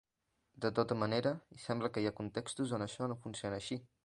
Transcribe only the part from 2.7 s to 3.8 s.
on això no funciona